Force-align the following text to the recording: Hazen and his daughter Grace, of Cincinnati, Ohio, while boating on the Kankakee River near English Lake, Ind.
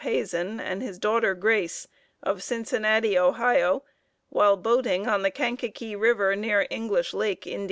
Hazen 0.01 0.59
and 0.59 0.81
his 0.81 0.97
daughter 0.97 1.35
Grace, 1.35 1.87
of 2.23 2.41
Cincinnati, 2.41 3.15
Ohio, 3.19 3.83
while 4.29 4.57
boating 4.57 5.05
on 5.07 5.21
the 5.21 5.29
Kankakee 5.29 5.95
River 5.95 6.35
near 6.35 6.65
English 6.71 7.13
Lake, 7.13 7.45
Ind. 7.45 7.59